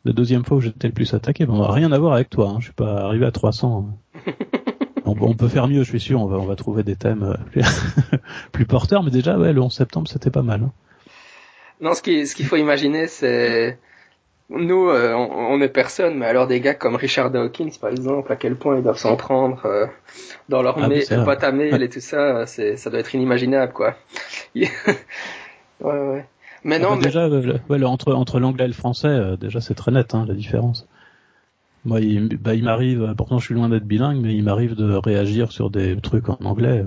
[0.06, 1.48] la deuxième fois où j'étais le plus attaqué.
[1.48, 2.50] Bon, rien à voir avec toi.
[2.50, 2.58] Hein.
[2.60, 3.96] Je suis pas arrivé à 300.
[4.28, 4.34] Hein.
[5.06, 6.22] on, peut faire mieux, je suis sûr.
[6.22, 7.62] On va on va trouver des thèmes euh, plus,
[8.52, 9.04] plus porteurs.
[9.04, 10.62] Mais déjà ouais le 11 septembre c'était pas mal.
[10.64, 10.72] Hein.
[11.82, 13.78] Non, ce qui ce qu'il faut imaginer c'est
[14.52, 18.36] nous, euh, on, est personne, mais alors des gars comme Richard Dawkins, par exemple, à
[18.36, 19.86] quel point ils doivent s'en prendre euh,
[20.50, 23.96] dans leur ah, boîte à mail et tout ça, c'est, ça doit être inimaginable, quoi.
[24.56, 24.70] ouais,
[25.80, 26.26] ouais.
[26.64, 30.14] Mais non, déjà, ouais, entre entre l'anglais et le français, euh, déjà c'est très net,
[30.14, 30.86] hein, la différence.
[31.84, 34.94] Moi, il, bah, il m'arrive, pourtant je suis loin d'être bilingue, mais il m'arrive de
[34.94, 36.86] réagir sur des trucs en anglais.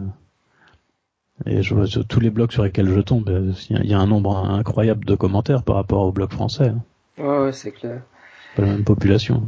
[1.46, 3.28] Et je vois sur tous les blogs sur lesquels je tombe,
[3.70, 6.72] il y a un nombre incroyable de commentaires par rapport aux blogs français.
[7.18, 8.02] Ouais, c'est clair.
[8.54, 9.42] Pas la même population.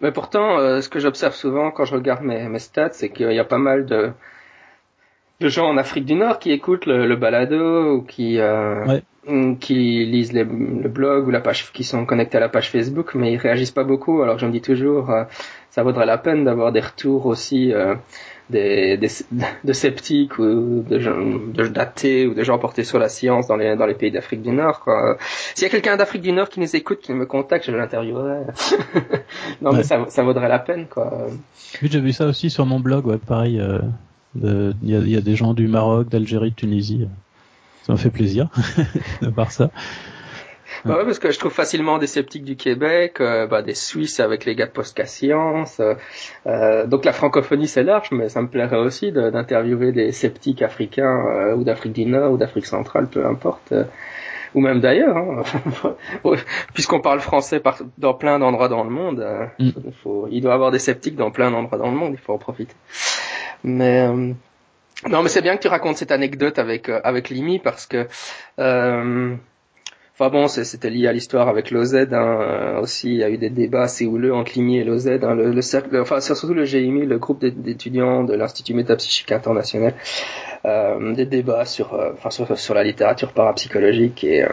[0.00, 3.32] Mais pourtant, euh, ce que j'observe souvent quand je regarde mes, mes stats, c'est qu'il
[3.32, 4.12] y a pas mal de,
[5.40, 9.00] de gens en Afrique du Nord qui écoutent le, le balado ou qui euh,
[9.60, 13.14] qui lisent les, le blog ou la page, qui sont connectés à la page Facebook,
[13.14, 14.22] mais ils réagissent pas beaucoup.
[14.22, 15.24] Alors je me dis toujours, euh,
[15.70, 17.94] ça vaudrait la peine d'avoir des retours aussi euh,
[18.48, 19.08] des, des,
[19.64, 23.56] de sceptiques ou de gens de d'athées ou de gens portés sur la science dans
[23.56, 25.18] les dans les pays d'Afrique du Nord quoi.
[25.54, 28.46] S'il y a quelqu'un d'Afrique du Nord qui nous écoute, qui me contacte, je l'interviewerai.
[29.60, 31.26] non mais ça, ça vaudrait la peine quoi.
[31.82, 33.60] Oui, j'ai vu ça aussi sur mon blog, ouais, pareil.
[33.60, 33.80] Euh,
[34.36, 37.08] il y, a, y, a, des gens du Maroc, d'Algérie, de Tunisie.
[37.84, 38.48] Ça me fait plaisir
[39.22, 39.70] de voir ça.
[40.84, 44.20] Bah ouais, parce que je trouve facilement des sceptiques du Québec, euh, bah, des Suisses
[44.20, 45.80] avec les gars de Posca Science.
[45.80, 45.94] Euh,
[46.46, 51.24] euh, donc la francophonie c'est large, mais ça me plairait aussi d'interviewer des sceptiques africains
[51.26, 53.74] euh, ou d'Afrique du Nord ou d'Afrique centrale, peu importe,
[54.54, 55.16] ou même d'ailleurs.
[55.16, 55.42] Hein.
[56.74, 59.26] Puisqu'on parle français par, dans plein d'endroits dans le monde,
[59.58, 59.70] mm.
[60.02, 62.34] faut, il doit y avoir des sceptiques dans plein d'endroits dans le monde, il faut
[62.34, 62.74] en profiter.
[63.64, 68.06] Mais non, mais c'est bien que tu racontes cette anecdote avec avec Limi parce que
[70.20, 73.06] Enfin bon, c'était lié à l'histoire avec l'OZ hein, euh, aussi.
[73.06, 75.06] Il y a eu des débats assez houleux entre l'IMI et l'OZ.
[75.06, 79.94] Hein, le, cercle, enfin surtout le GIMI, le groupe d'étudiants de l'Institut métapsychique international,
[80.64, 84.44] euh, des débats sur, euh, enfin sur, la littérature parapsychologique et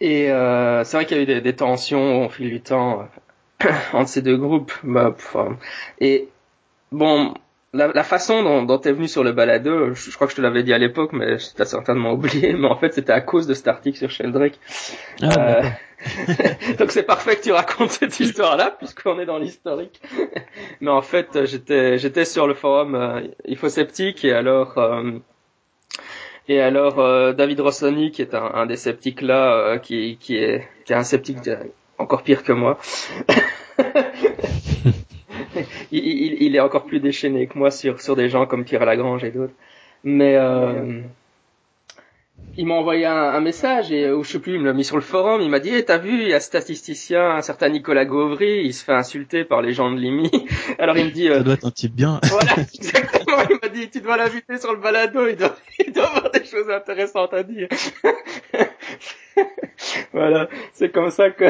[0.00, 3.08] et c'est vrai qu'il y a eu des, tensions au fil du temps
[3.92, 4.72] entre ces deux groupes.
[4.84, 5.16] Bah,
[6.00, 6.28] et
[6.92, 7.34] bon,
[7.72, 10.42] la, la, façon dont, dont t'es venu sur le balado, je, crois que je te
[10.42, 13.54] l'avais dit à l'époque, mais t'as certainement oublié, mais en fait c'était à cause de
[13.54, 14.58] cet article sur Sheldrake.
[15.22, 15.62] Ah, euh,
[16.78, 20.00] donc c'est parfait que tu racontes cette histoire-là, puisqu'on est dans l'historique.
[20.80, 25.18] mais en fait, j'étais j'étais sur le forum euh, Infosceptique et alors euh,
[26.48, 30.36] et alors euh, David Rossoni, qui est un, un des sceptiques là, euh, qui qui
[30.36, 31.38] est qui est un sceptique
[31.98, 32.78] encore pire que moi.
[36.48, 39.30] Il, est encore plus déchaîné que moi sur, sur des gens comme Pierre Lagrange et
[39.30, 39.54] d'autres.
[40.04, 41.02] Mais euh,
[42.56, 44.96] il m'a envoyé un, message et ou je sais plus, il me l'a mis sur
[44.96, 45.40] le forum.
[45.40, 48.74] Il m'a dit, hey, t'as vu, il y a statisticien, un certain Nicolas Gauvry, il
[48.74, 50.30] se fait insulter par les gens de l'IMI.
[50.78, 52.20] Alors il me dit, euh, ça doit être un type bien.
[52.30, 53.42] voilà, exactement.
[53.50, 56.44] Il m'a dit, tu dois l'inviter sur le balado, il doit, il doit avoir des
[56.44, 57.68] choses intéressantes à dire.
[60.12, 61.44] voilà, c'est comme ça que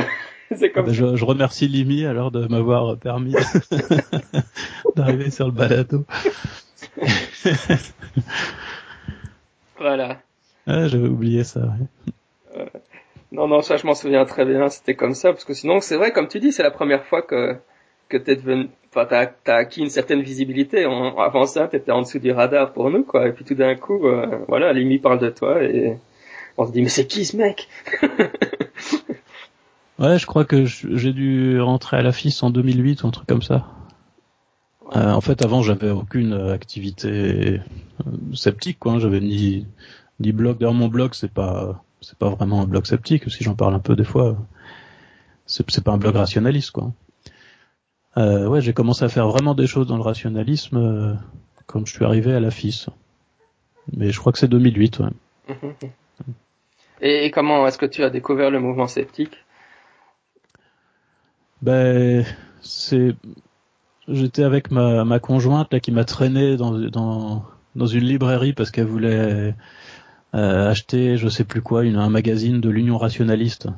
[0.75, 3.35] comme bah, je, je, remercie Limi alors de m'avoir permis
[4.97, 6.05] d'arriver sur le balado.
[9.79, 10.21] voilà.
[10.67, 11.61] Ah, j'avais oublié ça.
[12.57, 12.67] Euh,
[13.33, 14.69] non, non, ça je m'en souviens très bien.
[14.69, 17.23] C'était comme ça parce que sinon, c'est vrai, comme tu dis, c'est la première fois
[17.23, 17.57] que
[18.09, 20.85] que t'es venu, enfin, t'as, as acquis une certaine visibilité.
[20.85, 23.29] avant ça, t'étais en dessous du radar pour nous, quoi.
[23.29, 25.99] Et puis tout d'un coup, euh, voilà, Limi parle de toi et
[26.57, 27.69] on se dit, mais c'est qui ce mec?
[29.99, 33.27] Ouais, je crois que j'ai dû rentrer à la FIS en 2008 ou un truc
[33.27, 33.67] comme ça.
[34.97, 37.61] Euh, en fait, avant, j'avais aucune activité
[38.07, 38.93] euh, sceptique, quoi.
[38.93, 38.99] Hein.
[39.01, 39.67] J'avais ni
[40.21, 40.59] ni blog.
[40.59, 43.29] D'ailleurs, mon blog, c'est pas c'est pas vraiment un blog sceptique.
[43.31, 44.39] Si j'en parle un peu des fois,
[45.47, 46.93] c'est pas un blog rationaliste, quoi.
[48.17, 51.15] Euh, ouais, j'ai commencé à faire vraiment des choses dans le rationalisme euh,
[51.67, 52.87] quand je suis arrivé à la FIS.
[53.97, 55.87] Mais je crois que c'est 2008, ouais.
[57.01, 59.45] Et comment est-ce que tu as découvert le mouvement sceptique?
[61.63, 62.25] Ben,
[62.61, 63.15] c'est
[64.07, 67.45] j'étais avec ma, ma conjointe là qui m'a traîné dans, dans
[67.77, 69.55] dans une librairie parce qu'elle voulait
[70.35, 73.69] euh, acheter je sais plus quoi une, un magazine de l'Union rationaliste.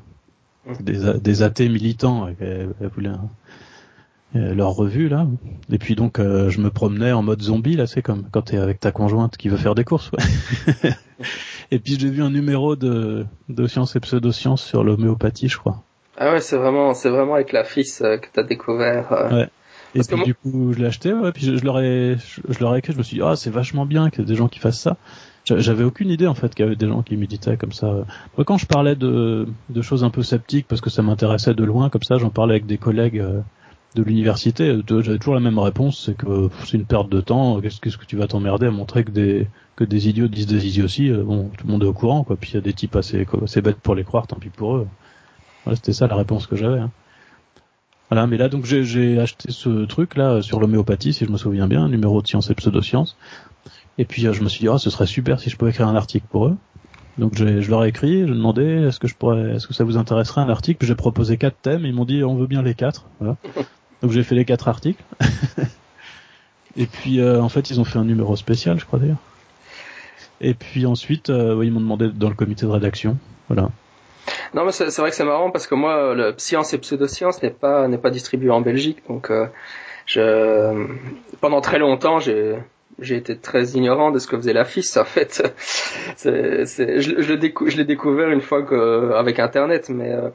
[0.81, 3.11] Des, des athées militants elle, voulait
[4.37, 5.27] euh, leur revue là.
[5.73, 8.59] Et puis donc euh, je me promenais en mode zombie là c'est comme quand t'es
[8.59, 10.91] avec ta conjointe qui veut faire des courses ouais.
[11.71, 15.83] et puis j'ai vu un numéro de de sciences et pseudosciences sur l'homéopathie je crois
[16.21, 19.49] ah ouais c'est vraiment c'est vraiment avec la fils que t'as découvert ouais
[19.95, 22.17] et puis du coup, je l'ai acheté, ouais, puis je, je leur ai,
[22.49, 24.27] je, leur ai écrit, je me suis dit, ah, c'est vachement bien qu'il y ait
[24.27, 24.97] des gens qui fassent ça.
[25.45, 27.87] J'avais aucune idée en fait qu'il y avait des gens qui méditaient comme ça.
[28.37, 31.65] Moi, quand je parlais de, de choses un peu sceptiques, parce que ça m'intéressait de
[31.65, 33.41] loin, comme ça, j'en parlais avec des collègues euh,
[33.97, 37.61] de l'université, euh, j'avais toujours la même réponse, c'est que c'est une perte de temps.
[37.61, 41.11] Qu'est-ce que tu vas t'emmerder à montrer que des que des idiots disent des idioties
[41.11, 42.37] euh, Bon, tout le monde est au courant, quoi.
[42.37, 44.77] Puis il y a des types assez, assez bêtes pour les croire, tant pis pour
[44.77, 44.87] eux.
[45.65, 46.81] Voilà, c'était ça la réponse que j'avais.
[46.81, 46.91] Hein.
[48.11, 51.69] Voilà, mais là donc j'ai acheté ce truc là sur l'homéopathie, si je me souviens
[51.69, 53.17] bien, numéro de science et pseudosciences.
[53.99, 55.87] Et puis euh, je me suis dit, oh, ce serait super si je pouvais écrire
[55.87, 56.57] un article pour eux.
[57.19, 59.97] Donc je leur ai écrit, je demandais est-ce que je pourrais, est-ce que ça vous
[59.97, 60.87] intéresserait un article?
[60.87, 63.05] J'ai proposé quatre thèmes, et ils m'ont dit on veut bien les quatre.
[63.21, 63.37] Voilà.
[64.03, 65.03] Donc j'ai fait les quatre articles.
[66.77, 69.19] et puis euh, en fait ils ont fait un numéro spécial, je crois d'ailleurs.
[70.41, 73.19] Et puis ensuite, euh, ils m'ont demandé dans le comité de rédaction.
[73.49, 73.69] Voilà.
[74.55, 77.51] Non, mais c'est vrai que c'est marrant parce que moi, le science et pseudoscience n'est
[77.51, 79.47] pas n'est pas distribué en Belgique, donc euh,
[80.07, 80.87] je
[81.41, 82.57] pendant très longtemps j'ai
[82.99, 85.55] j'ai été très ignorant de ce que faisait la FIS en fait.
[86.17, 90.29] c'est, c'est, je, je, je l'ai découvert une fois que, avec Internet, mais euh,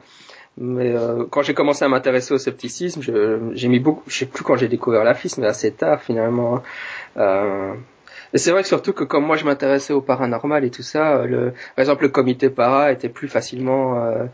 [0.58, 3.02] mais euh, quand j'ai commencé à m'intéresser au scepticisme,
[3.52, 6.62] j'ai mis beaucoup, je sais plus quand j'ai découvert la FIS, mais assez tard finalement.
[7.18, 7.74] Euh,
[8.36, 11.16] et c'est vrai que surtout que comme moi je m'intéressais au paranormal et tout ça,
[11.16, 14.26] euh, le, par exemple le comité para était plus facilement euh,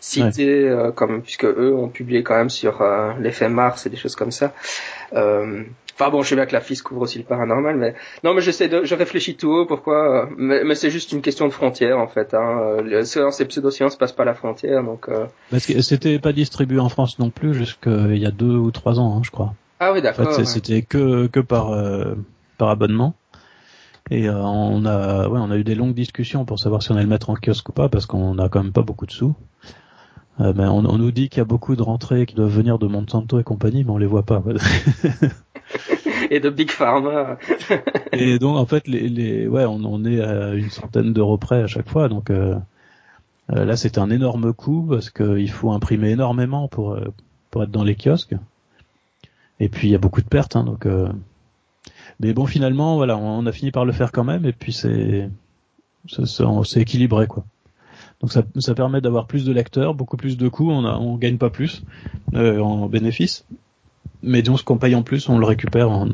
[0.00, 2.82] cité, euh, comme puisque eux ont publié quand même sur
[3.20, 4.54] l'effet Mars et des choses comme ça.
[5.12, 7.94] Enfin bon, je sais bien que la FIS couvre aussi le paranormal, mais
[8.24, 9.66] non, mais j'essaie de, je réfléchis tout haut.
[9.66, 12.32] Pourquoi Mais, mais c'est juste une question de frontière en fait.
[12.32, 12.78] Hein.
[12.82, 15.06] Les sciences et pseudosciences passent pas la frontière, donc.
[15.50, 18.98] Parce que c'était pas distribué en France non plus jusqu'il y a deux ou trois
[18.98, 19.52] ans, hein, je crois.
[19.80, 20.28] Ah oui, d'accord.
[20.28, 21.78] En fait, c'était que que par
[22.56, 23.14] par abonnement.
[24.10, 26.94] Et euh, on a, ouais, on a eu des longues discussions pour savoir si on
[26.94, 29.12] allait le mettre en kiosque ou pas, parce qu'on a quand même pas beaucoup de
[29.12, 29.34] sous.
[30.40, 32.78] Euh, ben, on, on, nous dit qu'il y a beaucoup de rentrées qui doivent venir
[32.78, 34.42] de Monsanto et compagnie, mais on les voit pas.
[36.30, 37.38] et de Big Pharma.
[38.12, 41.62] et donc en fait, les, les ouais, on, on est à une centaine d'euros près
[41.62, 42.08] à chaque fois.
[42.08, 42.56] Donc euh,
[43.52, 47.12] euh là, c'est un énorme coût parce qu'il faut imprimer énormément pour euh,
[47.50, 48.36] pour être dans les kiosques.
[49.58, 50.86] Et puis il y a beaucoup de pertes, hein, donc.
[50.86, 51.08] Euh,
[52.20, 55.28] mais bon, finalement, voilà, on a fini par le faire quand même, et puis c'est,
[56.06, 57.44] c'est équilibré quoi.
[58.20, 61.16] Donc ça, ça permet d'avoir plus de lecteurs, beaucoup plus de coûts, on, a, on
[61.16, 61.82] gagne pas plus
[62.34, 63.46] euh, en bénéfice,
[64.22, 66.08] mais donc ce qu'on paye en plus, on le récupère en,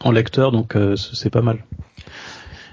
[0.00, 1.64] en lecteur, donc euh, c'est pas mal.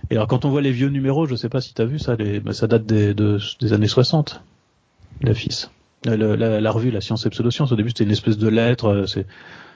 [0.09, 2.15] Et alors quand on voit les vieux numéros, je sais pas si t'as vu ça,
[2.15, 4.41] les, bah, ça date des, années 60,
[5.21, 5.69] la FIS.
[6.05, 9.05] La, la, revue La Science et Pseudoscience, au début c'était une espèce de lettre, euh,
[9.07, 9.25] c'est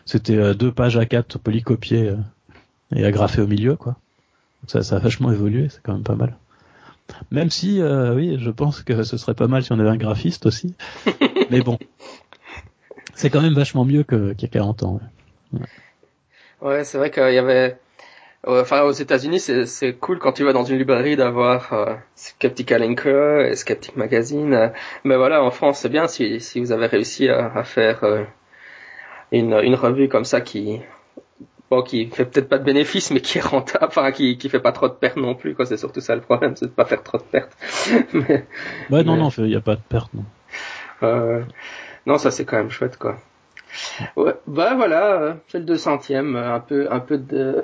[0.09, 2.15] c'était euh, deux pages à quatre polycopiées euh,
[2.95, 3.95] et agrafées au milieu, quoi.
[4.65, 6.35] ça, ça a vachement évolué, c'est quand même pas mal.
[7.29, 9.97] Même si, euh, oui, je pense que ce serait pas mal si on avait un
[9.97, 10.73] graphiste aussi.
[11.51, 11.77] Mais bon,
[13.13, 14.99] c'est quand même vachement mieux qu'il y a 40 ans.
[15.53, 15.59] Ouais,
[16.61, 17.77] ouais c'est vrai qu'il y avait...
[18.47, 23.41] Enfin, aux États-Unis, c'est cool quand tu vas dans une librairie d'avoir euh, Skeptical Inker
[23.41, 24.71] et Skeptic Magazine.
[25.03, 28.03] mais voilà, en France, c'est bien si, si vous avez réussi à, à faire
[29.31, 30.79] une, une revue comme ça qui
[31.69, 34.59] bon qui fait peut-être pas de bénéfices mais qui est rentable enfin qui qui fait
[34.59, 35.65] pas trop de pertes non plus quoi.
[35.65, 37.55] C'est surtout ça le problème c'est de pas faire trop de pertes.
[38.13, 38.45] Mais,
[38.89, 40.25] ouais non non il y a pas de pertes non.
[41.03, 41.43] Euh,
[42.05, 43.17] non ça c'est quand même chouette quoi.
[44.15, 47.63] Ouais bah voilà c'est le 200e un peu un peu de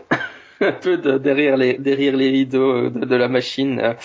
[0.62, 3.96] un peu de, derrière les derrière les rideaux de, de la machine.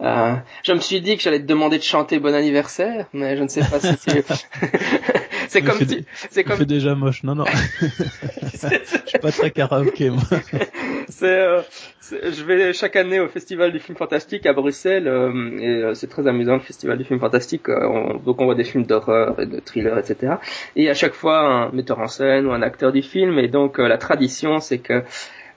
[0.00, 3.42] Euh, je me suis dit que j'allais te demander de chanter bon anniversaire, mais je
[3.42, 3.96] ne sais pas si
[5.48, 6.64] c'est comme, fait, c'est comme.
[6.64, 7.22] déjà moche.
[7.22, 7.44] Non, non.
[8.60, 10.22] Je suis pas très karaoké, moi.
[11.22, 11.62] Euh,
[12.00, 15.94] c'est, je vais chaque année au Festival du film fantastique à Bruxelles euh, et euh,
[15.94, 17.66] c'est très amusant le Festival du film fantastique.
[17.66, 20.34] donc on voit des films d'horreur et de thriller, etc.
[20.76, 23.38] Et à chaque fois un metteur en scène ou un acteur du film.
[23.38, 25.02] Et donc la tradition, c'est que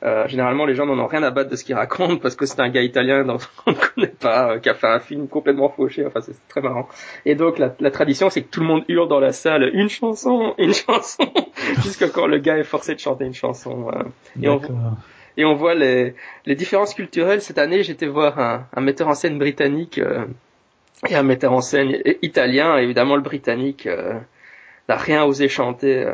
[0.04, 2.48] euh, généralement, les gens n'en ont rien à battre de ce qu'il raconte parce que
[2.48, 3.38] c'est un gars italien dont
[3.68, 6.06] on ne connaît pas, euh, qui a fait un film complètement fauché.
[6.06, 6.88] Enfin, c'est très marrant.
[7.26, 9.90] Et donc, la, la tradition, c'est que tout le monde hurle dans la salle une
[9.90, 11.32] chanson, une chanson,
[11.84, 13.92] jusqu'à quand le gars est forcé de chanter une chanson.
[13.94, 14.04] Euh.
[14.42, 14.60] Et on,
[15.38, 16.16] et on voit les,
[16.48, 17.42] les différences culturelles.
[17.42, 20.26] Cette année, j'étais voir un, un, metteur en scène britannique euh,
[21.10, 22.76] et un metteur en scène italien.
[22.78, 23.88] Évidemment, le britannique
[24.90, 26.12] n'a rien osé chanter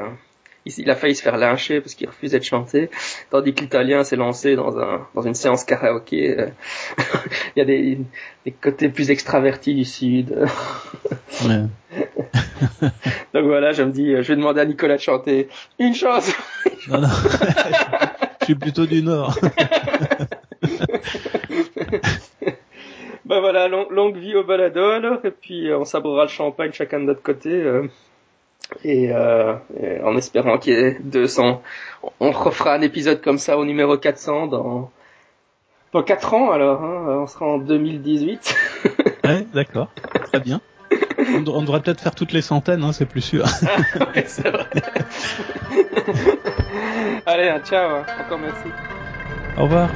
[0.77, 2.89] il a failli se faire lyncher parce qu'il refusait de chanter,
[3.29, 6.39] tandis que l'italien s'est lancé dans un dans une séance karaoké.
[6.39, 6.47] Euh,
[7.55, 7.99] il y a des,
[8.45, 10.47] des côtés plus extravertis du sud.
[13.33, 15.49] Donc voilà, je me dis, je vais demander à Nicolas de chanter
[15.79, 16.33] une chose.
[16.87, 17.07] non, non.
[18.41, 19.37] je suis plutôt du nord.
[23.25, 26.99] ben voilà, longue vie au balado alors, et puis euh, on sabrera le champagne chacun
[26.99, 27.49] de notre côté.
[27.49, 27.87] Euh.
[28.85, 31.61] Euh, et, en espérant qu'il y ait 200.
[32.19, 34.91] On refera un épisode comme ça au numéro 400 dans
[35.93, 36.83] dans 4 ans alors.
[36.83, 38.55] Hein, on sera en 2018.
[39.23, 39.89] ouais, d'accord,
[40.25, 40.61] très bien.
[41.45, 43.45] On, devrait peut-être faire toutes les centaines, hein, c'est plus sûr.
[44.15, 44.65] ouais, c'est vrai.
[47.25, 48.05] Allez, ciao, hein.
[48.25, 48.69] encore merci.
[49.57, 49.89] Au revoir.